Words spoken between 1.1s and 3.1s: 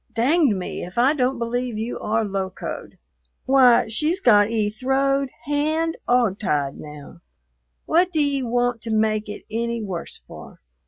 don't believe you are locoed.